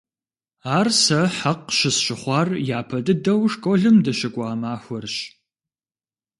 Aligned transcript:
Ар 0.77 0.87
сэ 1.03 1.19
хьэкъ 1.37 1.67
щысщыхъуар 1.77 2.47
япэ 2.79 2.97
дыдэу 3.05 3.41
школым 3.53 3.95
дыщыкӀуа 4.03 4.51
махуэрщ. 4.61 5.15